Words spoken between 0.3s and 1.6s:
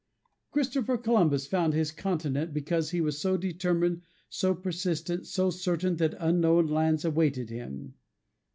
Christopher Columbus